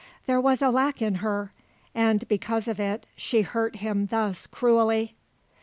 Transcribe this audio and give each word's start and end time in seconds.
There 0.25 0.41
was 0.41 0.63
a 0.63 0.71
lack 0.71 0.99
in 0.99 1.13
her, 1.21 1.53
and 1.93 2.27
because 2.27 2.67
of 2.67 2.79
it 2.79 3.05
she 3.15 3.43
hurt 3.43 3.75
him 3.75 4.07
thus 4.07 4.47
cruelly. 4.47 5.13